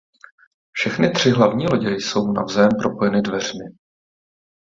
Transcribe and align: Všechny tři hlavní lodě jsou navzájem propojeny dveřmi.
Všechny 0.71 1.11
tři 1.11 1.29
hlavní 1.31 1.67
lodě 1.67 1.89
jsou 1.91 2.31
navzájem 2.31 2.69
propojeny 2.83 3.21
dveřmi. 3.21 3.65